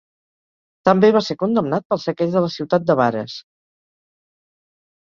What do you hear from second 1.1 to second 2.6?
va ser condemnat pel saqueig de la